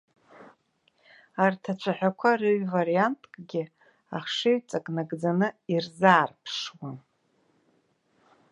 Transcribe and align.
Ари 1.43 1.59
ацәаҳәа 1.71 2.31
рыҩвариангьы 2.39 3.63
ахшыҩҵак 4.17 4.85
нагӡаны 4.95 5.47
ирзаарԥшуам. 5.73 6.97